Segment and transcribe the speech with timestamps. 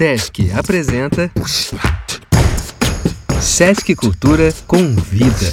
[0.00, 1.30] Sesc apresenta
[3.38, 5.52] Sesc Cultura convida.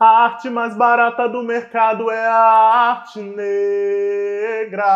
[0.00, 2.38] A arte mais barata do mercado é a
[2.88, 4.86] arte negra.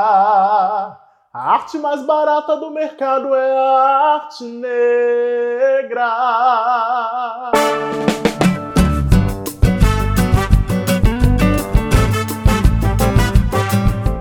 [1.35, 6.09] A arte mais barata do mercado é a arte negra.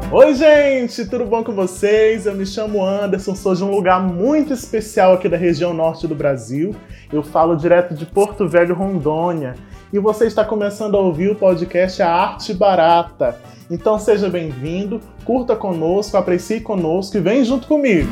[0.10, 2.26] Oi, gente, tudo bom com vocês?
[2.26, 6.16] Eu me chamo Anderson, sou de um lugar muito especial aqui da região norte do
[6.16, 6.74] Brasil.
[7.12, 9.56] Eu falo direto de Porto Velho, Rondônia.
[9.92, 13.38] E você está começando a ouvir o podcast A Arte Barata.
[13.70, 18.10] Então seja bem-vindo, curta conosco, aprecie conosco e vem junto comigo.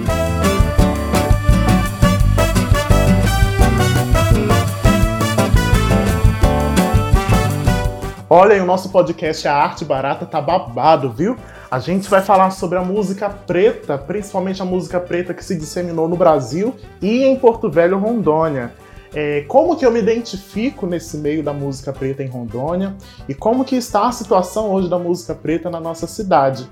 [8.27, 11.37] Olha, o nosso podcast A Arte Barata tá babado, viu?
[11.69, 16.07] A gente vai falar sobre a música preta, principalmente a música preta que se disseminou
[16.07, 18.71] no Brasil e em Porto Velho, Rondônia.
[19.13, 22.93] É, como que eu me identifico nesse meio da música preta em Rondônia
[23.27, 26.67] e como que está a situação hoje da música preta na nossa cidade.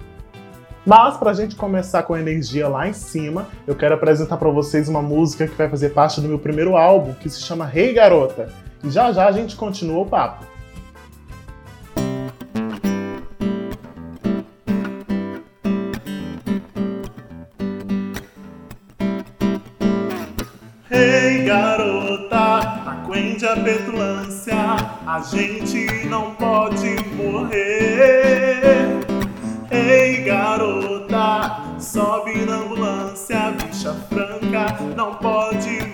[0.86, 4.90] Mas para a gente começar com energia lá em cima, eu quero apresentar para vocês
[4.90, 7.94] uma música que vai fazer parte do meu primeiro álbum, que se chama Rei hey
[7.94, 8.50] Garota.
[8.84, 10.53] E já já a gente continua o papo.
[23.46, 24.56] A petulância,
[25.06, 28.62] a gente não pode morrer.
[29.70, 35.93] Ei, garota, sobe na ambulância, bicha franca, não pode morrer.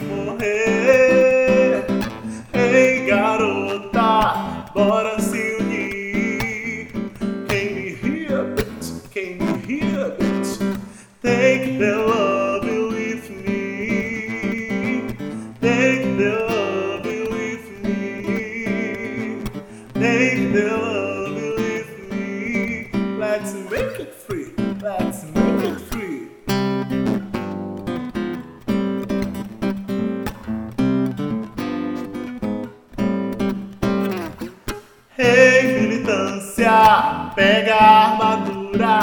[36.59, 38.99] Militância, pega a armadura.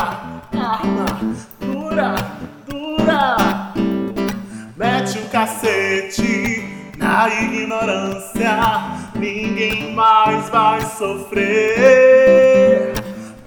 [0.52, 1.06] Arma
[1.60, 2.14] dura,
[2.68, 3.72] dura.
[4.76, 8.58] Mete o cacete na ignorância
[9.14, 11.32] ninguém mais vai sofrer.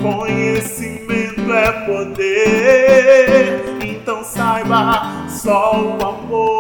[0.02, 6.59] Conhecimento é poder, então saiba, só o amor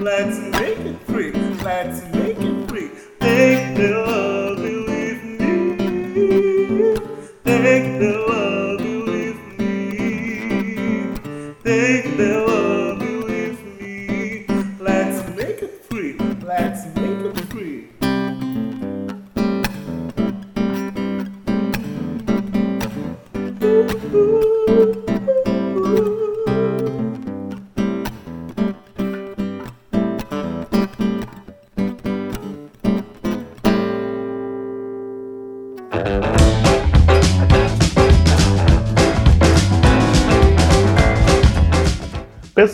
[0.00, 1.30] Let's make it free.
[1.62, 2.90] Let's make it free.
[3.20, 4.29] Take the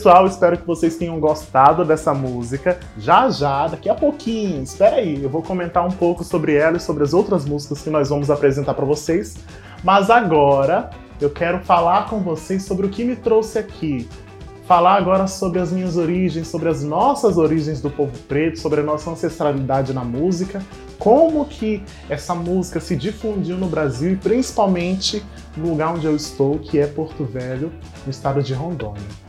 [0.06, 2.78] Pessoal, espero que vocês tenham gostado dessa música.
[2.96, 6.80] Já já, daqui a pouquinho, espera aí, eu vou comentar um pouco sobre ela e
[6.80, 9.36] sobre as outras músicas que nós vamos apresentar para vocês.
[9.82, 10.90] Mas agora
[11.20, 14.08] eu quero falar com vocês sobre o que me trouxe aqui.
[14.64, 18.84] Falar agora sobre as minhas origens, sobre as nossas origens do povo preto, sobre a
[18.84, 20.62] nossa ancestralidade na música,
[21.00, 25.20] como que essa música se difundiu no Brasil e principalmente
[25.56, 27.72] no lugar onde eu estou, que é Porto Velho,
[28.04, 29.25] no estado de Rondônia.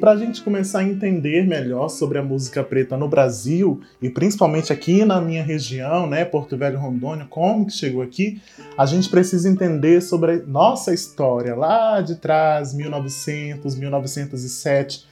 [0.00, 4.72] Para a gente começar a entender melhor sobre a música preta no Brasil e principalmente
[4.72, 8.40] aqui na minha região, né, Porto Velho, Rondônia, como que chegou aqui,
[8.78, 15.04] a gente precisa entender sobre a nossa história lá de trás, 1900, 1907,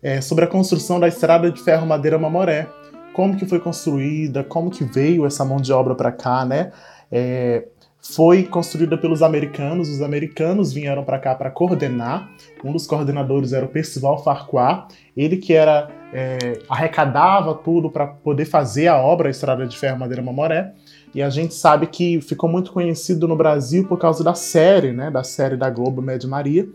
[0.00, 2.68] é, sobre a construção da estrada de ferro Madeira Mamoré,
[3.16, 6.70] como que foi construída, como que veio essa mão de obra para cá, né?
[7.10, 7.64] É,
[7.98, 9.88] foi construída pelos americanos.
[9.88, 12.30] Os americanos vieram para cá para coordenar.
[12.62, 18.44] Um dos coordenadores era o Percival Farquhar, ele que era é, arrecadava tudo para poder
[18.44, 20.74] fazer a obra a Estrada de Ferro Madeira Mamoré.
[21.14, 25.10] E a gente sabe que ficou muito conhecido no Brasil por causa da série, né,
[25.10, 26.68] da série da Globo Média Maria.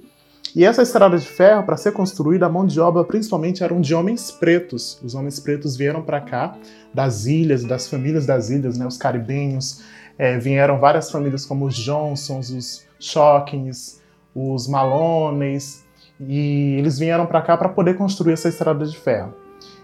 [0.53, 3.95] E essa estrada de ferro, para ser construída, a mão de obra principalmente eram de
[3.95, 4.99] homens pretos.
[5.01, 6.57] Os homens pretos vieram para cá,
[6.93, 9.81] das ilhas, das famílias das ilhas, né, os caribenhos.
[10.17, 14.01] É, vieram várias famílias como os Johnsons, os Shockings,
[14.35, 15.85] os Malones,
[16.19, 19.33] e eles vieram para cá para poder construir essa estrada de ferro.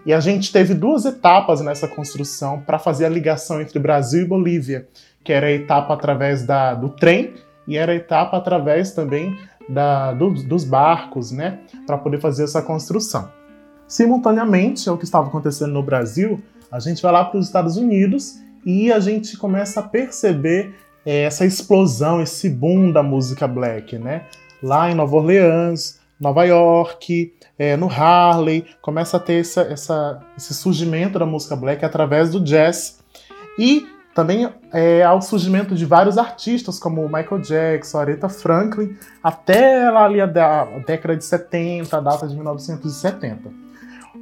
[0.06, 4.26] E a gente teve duas etapas nessa construção para fazer a ligação entre Brasil e
[4.26, 4.88] Bolívia,
[5.24, 7.34] que era a etapa através da, do trem
[7.68, 9.38] e era a etapa através também
[9.70, 13.30] da, do, dos barcos, né, para poder fazer essa construção.
[13.88, 16.42] Simultaneamente ao que estava acontecendo no Brasil,
[16.72, 18.36] a gente vai lá para os Estados Unidos
[18.66, 20.76] e a gente começa a perceber
[21.06, 24.26] é, essa explosão, esse boom da música black, né?
[24.62, 30.54] Lá em Nova Orleans, Nova York, é, no Harley, começa a ter essa, essa, esse
[30.54, 33.00] surgimento da música black através do jazz.
[33.58, 33.86] E
[34.18, 40.26] também é, ao surgimento de vários artistas, como Michael Jackson, Aretha Franklin, até ali a,
[40.26, 43.52] a década de 70, a data de 1970.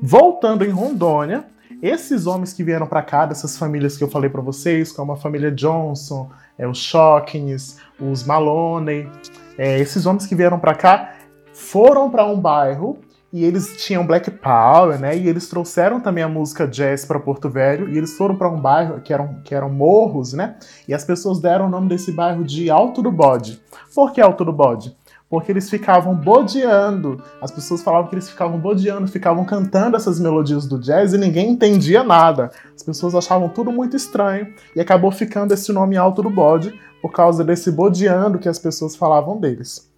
[0.03, 1.45] Voltando em Rondônia,
[1.81, 5.15] esses homens que vieram para cá, dessas famílias que eu falei para vocês, como a
[5.15, 9.09] família Johnson, é, os Shockings, os Maloney,
[9.57, 11.13] é, esses homens que vieram para cá
[11.53, 13.00] foram para um bairro
[13.36, 15.18] e eles tinham Black Power, né?
[15.18, 18.62] E eles trouxeram também a música jazz para Porto Velho e eles foram para um
[18.62, 20.56] bairro que eram, que eram morros, né?
[20.88, 23.62] E as pessoas deram o nome desse bairro de Alto do Bode.
[23.94, 24.96] Por que Alto do Bode?
[25.30, 27.22] Porque eles ficavam bodeando.
[27.42, 31.50] As pessoas falavam que eles ficavam bodeando, ficavam cantando essas melodias do jazz e ninguém
[31.50, 32.52] entendia nada.
[32.74, 37.12] As pessoas achavam tudo muito estranho e acabou ficando esse nome Alto do Bode por
[37.12, 39.92] causa desse bodeando que as pessoas falavam deles.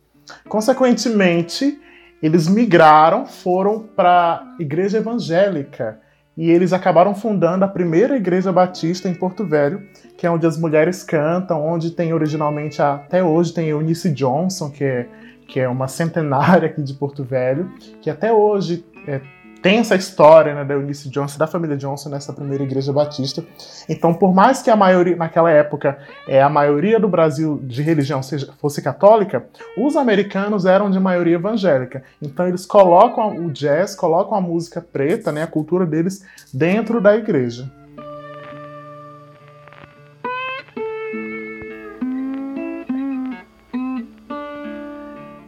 [0.50, 1.80] Consequentemente,
[2.22, 6.00] eles migraram, foram para a igreja evangélica.
[6.36, 9.82] E eles acabaram fundando a primeira igreja batista em Porto Velho,
[10.16, 14.84] que é onde as mulheres cantam, onde tem originalmente, até hoje, tem Eunice Johnson, que
[14.84, 15.08] é,
[15.48, 17.72] que é uma centenária aqui de Porto Velho,
[18.02, 19.20] que até hoje é,
[19.62, 23.44] tem essa história né, da Eunice Johnson, da família Johnson nessa primeira igreja batista.
[23.90, 28.22] Então, por mais que a maioria, naquela época, é, a maioria do Brasil de religião
[28.22, 29.46] seja, fosse católica,
[29.78, 32.04] os americanos eram de maioria evangélica.
[32.22, 37.16] Então, eles colocam o jazz, colocam a música preta, né, a cultura deles, dentro da
[37.16, 37.72] igreja.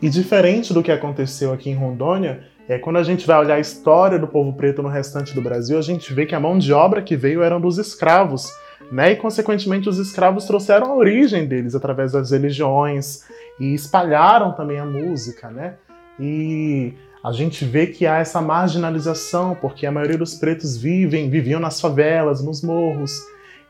[0.01, 3.59] E diferente do que aconteceu aqui em Rondônia, é, quando a gente vai olhar a
[3.59, 6.71] história do povo preto no restante do Brasil, a gente vê que a mão de
[6.71, 8.53] obra que veio eram dos escravos,
[8.91, 9.13] né?
[9.13, 13.23] E consequentemente os escravos trouxeram a origem deles através das religiões
[13.59, 15.77] e espalharam também a música, né?
[16.19, 16.93] E
[17.23, 21.81] a gente vê que há essa marginalização, porque a maioria dos pretos vivem, viviam nas
[21.81, 23.19] favelas, nos morros.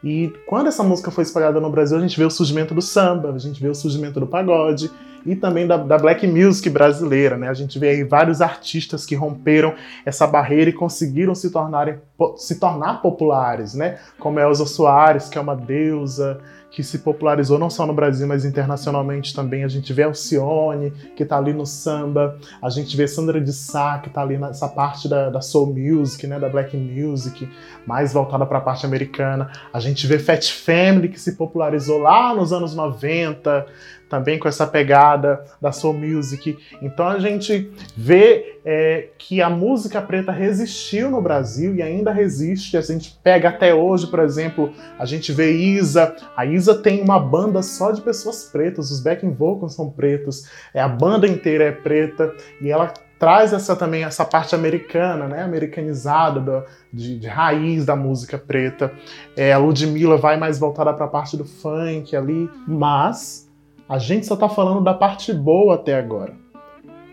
[0.04, 3.32] E quando essa música foi espalhada no Brasil, a gente vê o surgimento do samba,
[3.32, 4.92] a gente vê o surgimento do pagode,
[5.26, 7.50] e também da, da, black music brasileira, né?
[7.50, 9.76] A gente vê aí vários artistas que romperam
[10.06, 11.98] essa barreira e conseguiram se, tornarem,
[12.38, 14.00] se tornar populares, né?
[14.20, 16.40] Como Elza Soares, que é uma deusa,
[16.72, 19.64] que se popularizou não só no Brasil, mas internacionalmente também.
[19.64, 24.00] A gente vê Alcione, que está ali no samba, a gente vê Sandra de Sá,
[24.00, 27.50] que está ali nessa parte da, da, soul music, né, da black music,
[27.86, 29.52] mais voltada para a parte americana.
[29.74, 33.66] A gente vê Fat Family, que se popularizou lá nos anos 90,
[34.10, 36.58] também com essa pegada da soul music.
[36.82, 42.76] Então a gente vê é, que a música preta resistiu no Brasil e ainda resiste.
[42.76, 46.16] A gente pega até hoje, por exemplo, a gente vê Isa.
[46.36, 50.82] A Isa tem uma banda só de pessoas pretas, os backing vocals são pretos, é,
[50.82, 56.40] a banda inteira é preta e ela traz essa também essa parte americana, né, americanizada
[56.40, 58.94] do, de, de, raiz da música preta.
[59.36, 63.50] É, a Ludmilla vai mais voltada para a parte do funk ali, mas
[63.88, 66.34] a gente só está falando da parte boa até agora.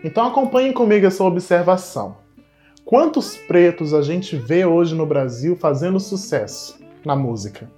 [0.03, 2.15] Então acompanhem comigo essa observação.
[2.85, 7.69] Quantos pretos a gente vê hoje no Brasil fazendo sucesso na música?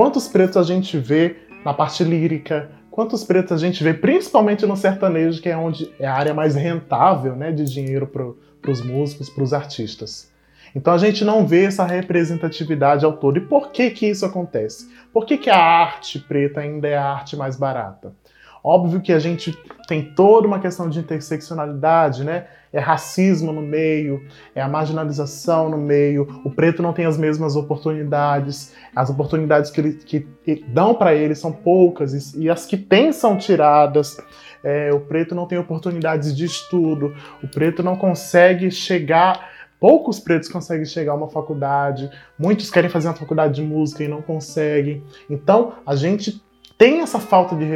[0.00, 2.70] Quantos pretos a gente vê na parte lírica?
[2.90, 6.54] Quantos pretos a gente vê principalmente no sertanejo, que é onde é a área mais
[6.54, 10.32] rentável né, de dinheiro para os músicos, para os artistas?
[10.74, 13.36] Então a gente não vê essa representatividade ao todo.
[13.36, 14.88] E por que que isso acontece?
[15.12, 18.14] Por que, que a arte preta ainda é a arte mais barata?
[18.62, 19.56] Óbvio que a gente
[19.88, 22.46] tem toda uma questão de interseccionalidade, né?
[22.72, 24.24] É racismo no meio,
[24.54, 29.80] é a marginalização no meio, o preto não tem as mesmas oportunidades, as oportunidades que,
[29.80, 34.18] ele, que dão para ele são poucas e, e as que têm são tiradas.
[34.62, 39.48] É, o preto não tem oportunidades de estudo, o preto não consegue chegar
[39.80, 44.08] Poucos pretos conseguem chegar a uma faculdade, muitos querem fazer uma faculdade de música e
[44.08, 45.02] não conseguem.
[45.28, 46.44] Então, a gente
[46.80, 47.66] tem essa falta de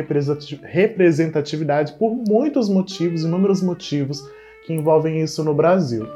[0.62, 4.26] representatividade por muitos motivos, inúmeros motivos
[4.64, 6.08] que envolvem isso no Brasil.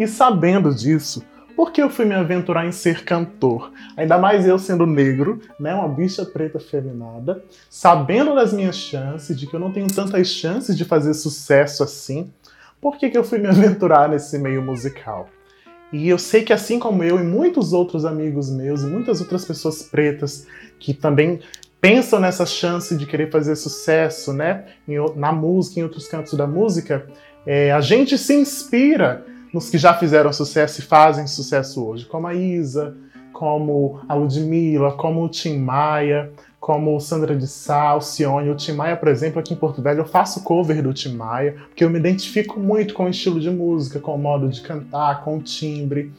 [0.00, 1.22] E sabendo disso,
[1.54, 3.72] por que eu fui me aventurar em ser cantor?
[3.96, 9.46] Ainda mais eu sendo negro, né, uma bicha preta feminada, sabendo das minhas chances, de
[9.46, 12.32] que eu não tenho tantas chances de fazer sucesso assim,
[12.80, 15.28] por que, que eu fui me aventurar nesse meio musical?
[15.92, 19.44] E eu sei que assim como eu e muitos outros amigos meus e muitas outras
[19.44, 20.46] pessoas pretas
[20.78, 21.40] que também
[21.80, 24.66] pensam nessa chance de querer fazer sucesso, né,
[25.16, 27.06] na música, em outros cantos da música,
[27.46, 32.26] é, a gente se inspira nos que já fizeram sucesso e fazem sucesso hoje, como
[32.26, 32.94] a Isa,
[33.32, 36.30] como a Ludmilla, como o Tim Maia,
[36.60, 40.04] como Sandra de Sá, Alcione, o Tim Maia, por exemplo, aqui em Porto Velho, eu
[40.04, 43.98] faço cover do Tim Maia, porque eu me identifico muito com o estilo de música,
[43.98, 46.12] com o modo de cantar, com o timbre.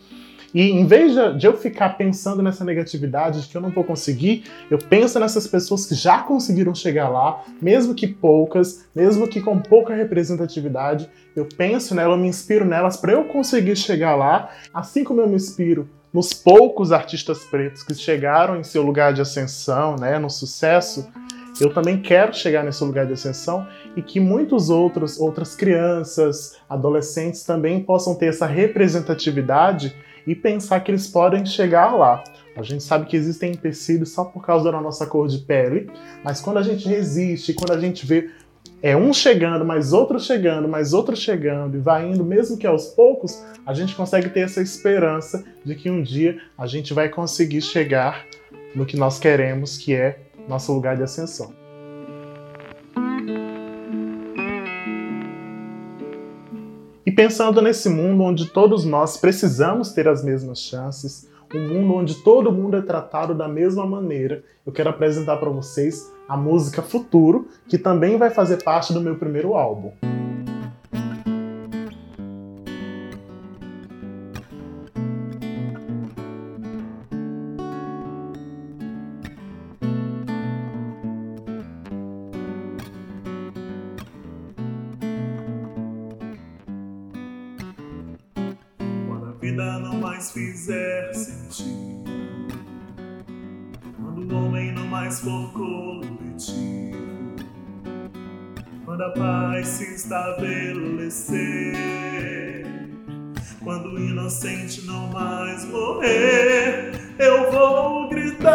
[0.54, 4.44] E em vez de eu ficar pensando nessa negatividade de que eu não vou conseguir,
[4.70, 9.60] eu penso nessas pessoas que já conseguiram chegar lá, mesmo que poucas, mesmo que com
[9.60, 11.08] pouca representatividade.
[11.36, 15.30] Eu penso nela, eu me inspiro nelas para eu conseguir chegar lá, assim como eu
[15.30, 20.30] me inspiro nos poucos artistas pretos que chegaram em seu lugar de ascensão, né, no
[20.30, 21.08] sucesso,
[21.60, 27.44] eu também quero chegar nesse lugar de ascensão e que muitos outros, outras crianças, adolescentes
[27.44, 32.24] também possam ter essa representatividade e pensar que eles podem chegar lá.
[32.56, 35.90] A gente sabe que existem empecilhos só por causa da nossa cor de pele,
[36.24, 38.30] mas quando a gente resiste, quando a gente vê
[38.84, 42.88] é um chegando, mais outro chegando, mais outro chegando, e vai indo, mesmo que aos
[42.88, 47.62] poucos, a gente consegue ter essa esperança de que um dia a gente vai conseguir
[47.62, 48.26] chegar
[48.76, 51.54] no que nós queremos, que é nosso lugar de ascensão.
[57.06, 62.16] E pensando nesse mundo onde todos nós precisamos ter as mesmas chances, um mundo onde
[62.24, 67.50] todo mundo é tratado da mesma maneira, eu quero apresentar para vocês a música Futuro,
[67.68, 69.92] que também vai fazer parte do meu primeiro álbum.
[89.42, 92.04] Vida não mais fizer sentido,
[94.00, 95.52] quando o homem não mais for
[98.84, 101.36] quando a paz se estabelecer,
[103.64, 108.52] quando o inocente não mais morrer, eu vou gritar: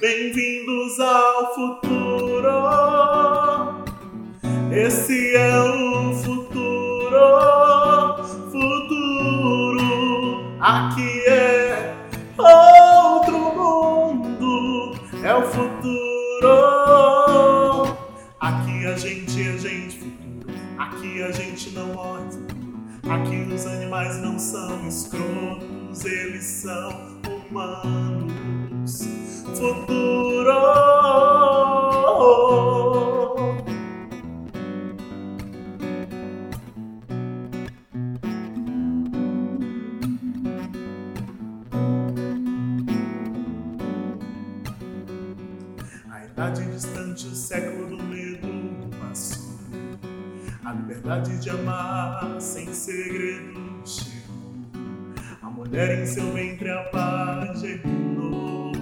[0.00, 1.82] Bem-vindos ao futuro.
[4.72, 5.71] Esse é o
[23.72, 27.18] animais não são escrotos, eles são
[27.50, 29.00] humanos.
[29.56, 30.81] Futuro.
[55.72, 58.72] A mulher em seu ventre a paz germinou.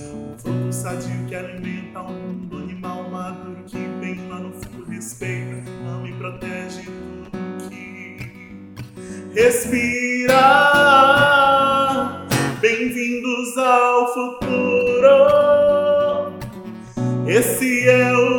[0.00, 5.62] Um fruto sadio que alimenta um mundo animal maduro que vem lá no fundo respeita,
[5.86, 8.18] ama e protege tudo que
[9.32, 10.40] respira.
[12.60, 15.08] Bem-vindos ao futuro.
[17.28, 18.29] Esse é o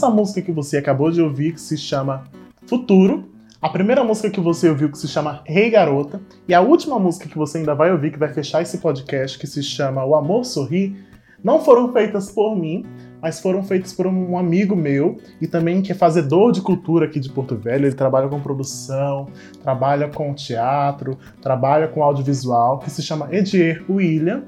[0.00, 2.24] essa música que você acabou de ouvir, que se chama
[2.66, 3.28] Futuro,
[3.60, 6.98] a primeira música que você ouviu, que se chama Rei hey Garota, e a última
[6.98, 10.14] música que você ainda vai ouvir, que vai fechar esse podcast, que se chama O
[10.14, 10.96] Amor Sorri,
[11.44, 12.86] não foram feitas por mim,
[13.20, 17.20] mas foram feitas por um amigo meu e também que é fazedor de cultura aqui
[17.20, 17.84] de Porto Velho.
[17.84, 19.26] Ele trabalha com produção,
[19.62, 24.44] trabalha com teatro, trabalha com audiovisual, que se chama Edier William.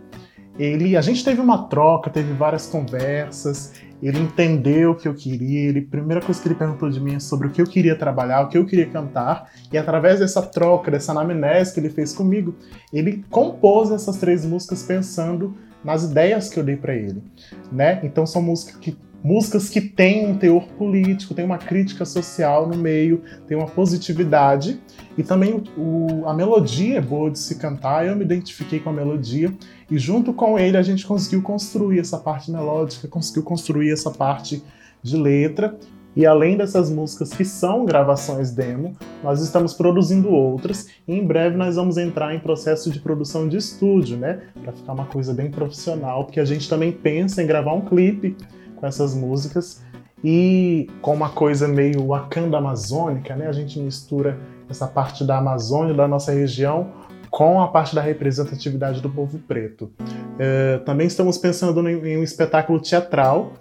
[0.58, 3.74] Ele, a gente teve uma troca, teve várias conversas.
[4.02, 5.68] Ele entendeu o que eu queria.
[5.68, 7.96] Ele, a primeira coisa que ele perguntou de mim é sobre o que eu queria
[7.96, 9.50] trabalhar, o que eu queria cantar.
[9.72, 12.54] E através dessa troca, dessa anamnese que ele fez comigo,
[12.92, 15.54] ele compôs essas três músicas pensando
[15.84, 17.22] nas ideias que eu dei para ele,
[17.70, 18.00] né?
[18.02, 22.76] Então são músicas que músicas que têm um teor político, tem uma crítica social no
[22.76, 24.80] meio, tem uma positividade.
[25.16, 28.06] E também o, a melodia é boa de se cantar.
[28.06, 29.52] Eu me identifiquei com a melodia.
[29.90, 34.62] E junto com ele a gente conseguiu construir essa parte melódica, conseguiu construir essa parte
[35.02, 35.78] de letra.
[36.14, 40.88] E além dessas músicas que são gravações demo, nós estamos produzindo outras.
[41.08, 44.42] E em breve nós vamos entrar em processo de produção de estúdio, né?
[44.62, 48.36] Para ficar uma coisa bem profissional, porque a gente também pensa em gravar um clipe
[48.82, 49.80] com essas músicas
[50.24, 53.46] e com uma coisa meio Wakanda amazônica, né?
[53.46, 54.36] A gente mistura
[54.68, 56.90] essa parte da Amazônia, da nossa região,
[57.30, 59.92] com a parte da representatividade do povo preto.
[60.36, 63.52] É, também estamos pensando em um espetáculo teatral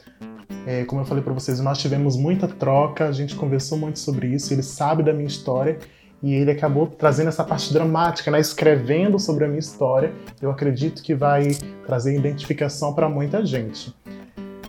[0.65, 4.27] é, como eu falei para vocês, nós tivemos muita troca, a gente conversou muito sobre
[4.27, 5.79] isso, ele sabe da minha história
[6.21, 10.13] e ele acabou trazendo essa parte dramática, né, escrevendo sobre a minha história.
[10.39, 11.47] Eu acredito que vai
[11.87, 13.91] trazer identificação para muita gente.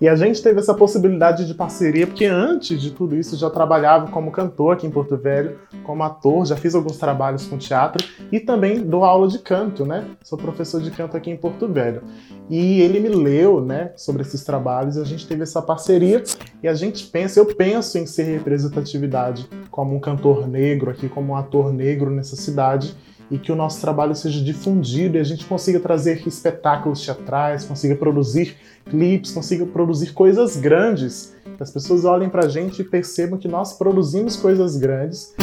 [0.02, 4.10] E a gente teve essa possibilidade de parceria, porque antes de tudo isso já trabalhava
[4.10, 8.40] como cantor aqui em Porto Velho, como ator, já fiz alguns trabalhos com teatro e
[8.40, 10.04] também dou aula de canto, né?
[10.20, 12.02] Sou professor de canto aqui em Porto Velho.
[12.50, 16.24] E ele me leu, né, sobre esses trabalhos e a gente teve essa parceria
[16.60, 21.34] e a gente pensa, eu penso em ser representatividade como um cantor negro aqui, como
[21.34, 22.96] um ator negro nessa cidade
[23.32, 27.96] e que o nosso trabalho seja difundido e a gente consiga trazer espetáculos teatrais, consiga
[27.96, 28.54] produzir
[28.90, 33.48] clipes, consiga produzir coisas grandes, que as pessoas olhem para a gente e percebam que
[33.48, 35.34] nós produzimos coisas grandes.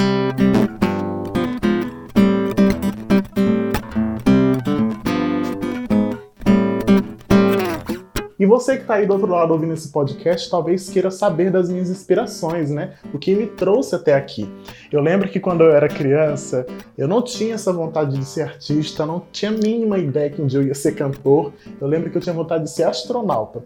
[8.50, 11.90] Você que está aí do outro lado ouvindo esse podcast, talvez queira saber das minhas
[11.90, 12.96] inspirações, né?
[13.14, 14.50] O que me trouxe até aqui.
[14.92, 16.66] Eu lembro que quando eu era criança,
[16.98, 20.48] eu não tinha essa vontade de ser artista, não tinha a mínima ideia que um
[20.48, 21.54] dia eu ia ser cantor.
[21.80, 23.64] Eu lembro que eu tinha vontade de ser astronauta.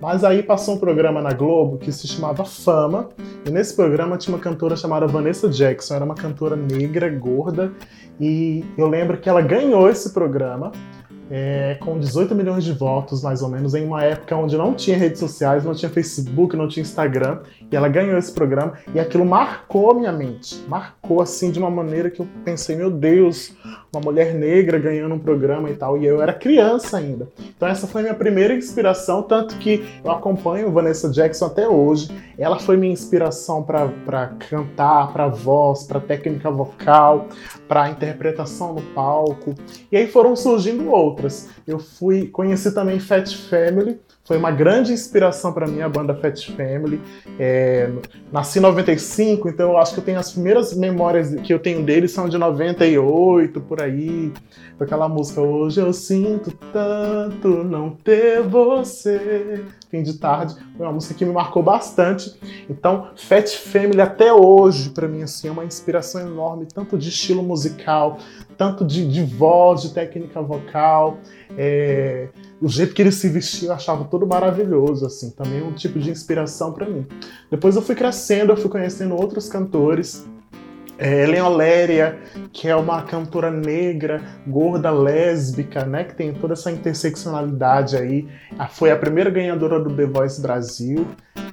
[0.00, 3.10] Mas aí passou um programa na Globo que se chamava Fama,
[3.46, 7.72] e nesse programa tinha uma cantora chamada Vanessa Jackson, era uma cantora negra, gorda,
[8.20, 10.72] e eu lembro que ela ganhou esse programa
[11.34, 14.98] é, com 18 milhões de votos, mais ou menos, em uma época onde não tinha
[14.98, 17.38] redes sociais, não tinha Facebook, não tinha Instagram,
[17.70, 22.10] e ela ganhou esse programa, e aquilo marcou minha mente, marcou assim de uma maneira
[22.10, 23.54] que eu pensei, meu Deus,
[23.90, 27.26] uma mulher negra ganhando um programa e tal, e eu era criança ainda.
[27.56, 32.58] Então essa foi minha primeira inspiração, tanto que eu acompanho Vanessa Jackson até hoje, ela
[32.58, 37.28] foi minha inspiração para cantar, para voz, para técnica vocal,
[37.66, 39.54] para interpretação no palco,
[39.90, 41.48] e aí foram surgindo outras outras.
[41.66, 46.38] Eu fui conheci também Fat Family, foi uma grande inspiração para mim a banda Fat
[46.56, 47.00] Family.
[47.38, 47.90] É,
[48.30, 51.82] nasci em 95, então eu acho que eu tenho as primeiras memórias que eu tenho
[51.82, 54.32] deles são de 98 por aí.
[54.78, 59.64] Com aquela música Hoje eu sinto tanto não ter você.
[59.90, 62.32] Fim de tarde, foi uma música que me marcou bastante.
[62.70, 67.42] Então, Fat Family até hoje para mim assim é uma inspiração enorme, tanto de estilo
[67.42, 68.18] musical,
[68.56, 71.18] tanto de, de voz, de técnica vocal.
[71.58, 72.28] É,
[72.62, 76.10] o jeito que ele se vestia eu achava todo maravilhoso, assim, também um tipo de
[76.10, 77.04] inspiração para mim.
[77.50, 80.24] Depois eu fui crescendo, eu fui conhecendo outros cantores.
[80.96, 82.20] É, Helen Oléria,
[82.52, 88.28] que é uma cantora negra, gorda, lésbica, né, que tem toda essa interseccionalidade aí.
[88.70, 91.04] Foi a primeira ganhadora do The Voice Brasil.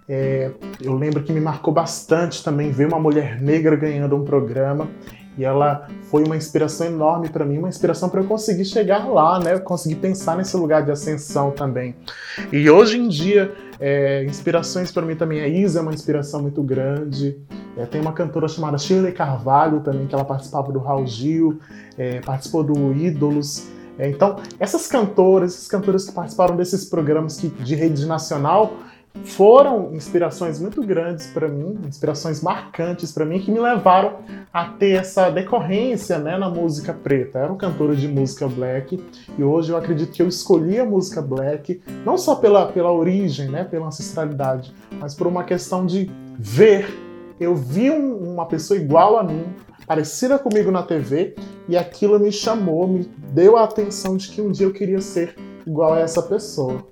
[0.07, 4.87] É, eu lembro que me marcou bastante também ver uma mulher negra ganhando um programa
[5.39, 9.39] e ela foi uma inspiração enorme para mim, uma inspiração para eu conseguir chegar lá,
[9.39, 9.57] né?
[9.57, 11.95] Conseguir pensar nesse lugar de ascensão também.
[12.51, 15.39] E hoje em dia, é, inspirações para mim também.
[15.39, 17.39] A Isa é uma inspiração muito grande.
[17.77, 21.59] É, tem uma cantora chamada Shirley Carvalho também, que ela participava do Raul Gil,
[21.97, 23.65] é, participou do Ídolos.
[23.97, 28.73] É, então, essas cantoras, esses cantores que participaram desses programas que, de rede nacional,
[29.23, 34.17] foram inspirações muito grandes para mim, inspirações marcantes para mim que me levaram
[34.53, 37.39] a ter essa decorrência né, na música preta.
[37.39, 39.03] Eu era um cantor de música black
[39.37, 43.49] e hoje eu acredito que eu escolhi a música black não só pela, pela origem,
[43.49, 46.87] né, pela ancestralidade, mas por uma questão de ver.
[47.39, 49.45] Eu vi um, uma pessoa igual a mim,
[49.87, 51.35] parecida comigo na TV,
[51.69, 55.35] e aquilo me chamou, me deu a atenção de que um dia eu queria ser
[55.65, 56.85] igual a essa pessoa.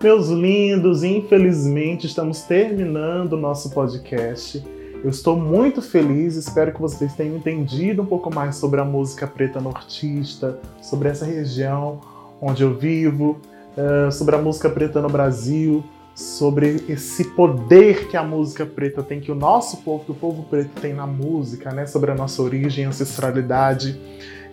[0.00, 4.64] Meus lindos, infelizmente estamos terminando o nosso podcast.
[5.02, 9.26] Eu estou muito feliz, espero que vocês tenham entendido um pouco mais sobre a música
[9.26, 12.00] preta nortista, sobre essa região
[12.40, 13.40] onde eu vivo,
[13.76, 15.82] eh, sobre a música preta no Brasil,
[16.14, 20.44] sobre esse poder que a música preta tem, que o nosso povo, que o povo
[20.44, 21.86] preto tem na música, né?
[21.86, 24.00] Sobre a nossa origem, ancestralidade.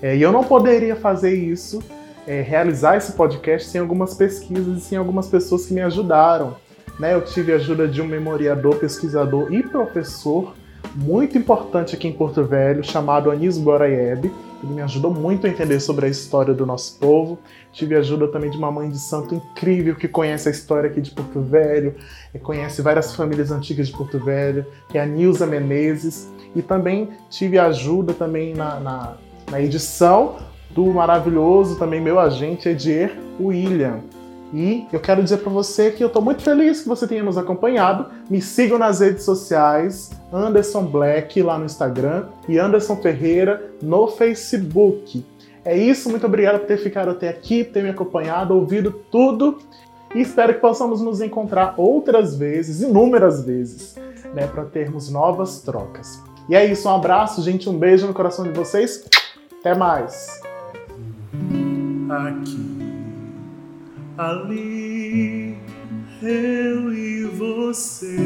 [0.01, 1.83] Eh, e eu não poderia fazer isso
[2.27, 6.55] é, realizar esse podcast sem algumas pesquisas e sem algumas pessoas que me ajudaram.
[6.99, 7.13] Né?
[7.13, 10.53] Eu tive a ajuda de um memoriador, pesquisador e professor
[10.93, 14.31] muito importante aqui em Porto Velho, chamado Anis Boraieb.
[14.63, 17.37] Ele me ajudou muito a entender sobre a história do nosso povo.
[17.71, 21.01] Tive a ajuda também de uma mãe de santo incrível que conhece a história aqui
[21.01, 21.95] de Porto Velho,
[22.41, 26.29] conhece várias famílias antigas de Porto Velho, que é a Nilza Menezes.
[26.55, 29.17] E também tive ajuda também na, na,
[29.51, 30.37] na edição
[30.71, 33.99] do maravilhoso também meu agente Edier William.
[34.53, 37.37] E eu quero dizer para você que eu estou muito feliz que você tenha nos
[37.37, 38.05] acompanhado.
[38.29, 45.25] Me sigam nas redes sociais, Anderson Black lá no Instagram e Anderson Ferreira no Facebook.
[45.63, 49.57] É isso, muito obrigado por ter ficado até aqui, ter me acompanhado, ouvido tudo.
[50.13, 53.95] E espero que possamos nos encontrar outras vezes, inúmeras vezes,
[54.33, 56.21] né, para termos novas trocas.
[56.47, 59.03] E é isso, um abraço, gente, um beijo no coração de vocês.
[59.59, 60.44] Até mais
[62.09, 62.77] aqui,
[64.17, 65.57] ali,
[66.21, 68.17] eu e você,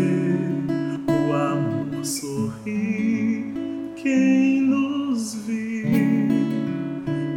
[1.07, 3.53] o amor sorri,
[3.95, 5.89] quem nos viu,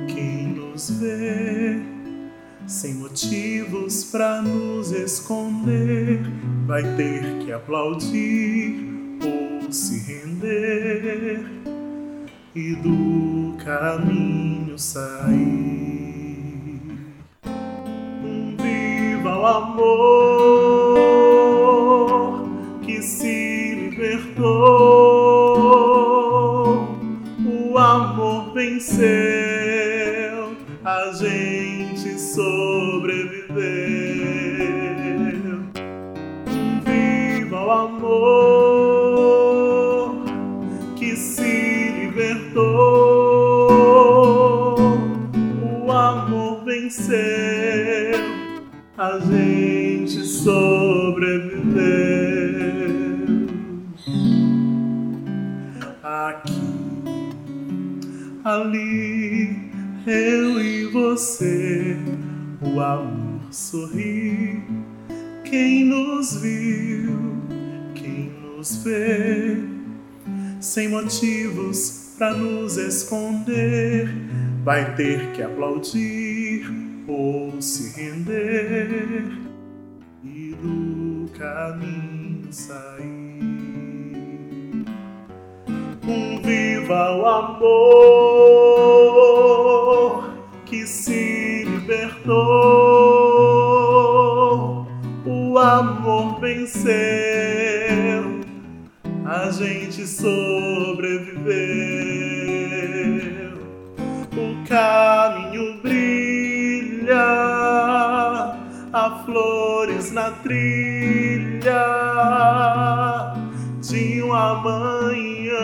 [0.08, 1.80] quem nos vê,
[2.66, 6.20] sem motivos para nos esconder,
[6.66, 8.88] vai ter que aplaudir
[9.24, 11.44] ou se render
[12.54, 15.72] e do caminho sair.
[19.42, 20.98] o amor
[22.82, 24.42] que se libertou.
[27.44, 29.21] O amor venceu,
[50.42, 51.62] gente sobreviveu.
[56.02, 56.62] Aqui,
[58.44, 59.70] ali,
[60.06, 61.96] eu e você,
[62.60, 64.62] o amor sorri.
[65.44, 67.36] Quem nos viu,
[67.94, 69.58] quem nos vê,
[70.60, 74.08] sem motivos para nos esconder,
[74.64, 76.64] vai ter que aplaudir
[77.06, 79.41] ou se render
[81.38, 83.42] caminho sair.
[86.06, 87.62] Um viva o amor
[90.66, 92.36] que se libertou,
[95.24, 96.92] o amor venceu,
[99.24, 100.32] a gente sobreviveu.
[104.32, 107.16] O caminho trilha,
[108.92, 111.11] há flores na trilha
[111.62, 113.36] brilhar
[113.80, 115.58] de um amanhã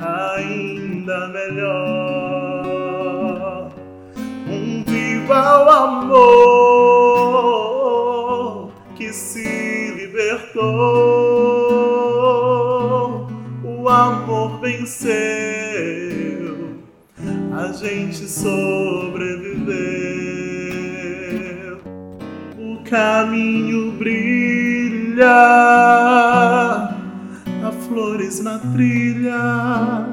[0.00, 2.40] ainda melhor.
[4.48, 6.70] Um igual amor
[8.96, 10.64] que se libertou,
[13.62, 15.10] o amor venceu,
[17.52, 20.19] a gente sobreviveu
[22.90, 25.24] caminho brilha,
[27.62, 30.08] há flores na trilha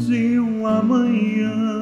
[0.00, 1.80] de um amanhã.